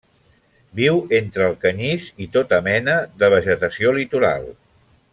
[0.79, 4.53] Viu entre el canyís i tota mena de vegetació litoral.